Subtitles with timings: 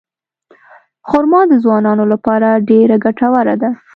[1.09, 3.69] خرما د ځوانانو لپاره ډېره ګټوره ده.